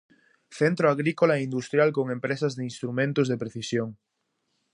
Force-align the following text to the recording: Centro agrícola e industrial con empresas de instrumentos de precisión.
Centro 0.59 0.85
agrícola 0.95 1.33
e 1.35 1.45
industrial 1.49 1.89
con 1.97 2.05
empresas 2.17 2.53
de 2.57 2.63
instrumentos 2.69 3.25
de 3.31 3.39
precisión. 3.43 3.89